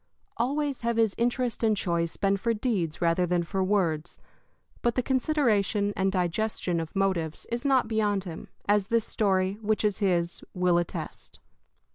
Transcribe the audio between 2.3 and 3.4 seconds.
for deeds rather